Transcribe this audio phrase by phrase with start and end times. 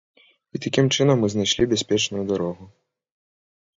[0.57, 2.63] І такім чынам мы знайшлі бяспечную дарогу.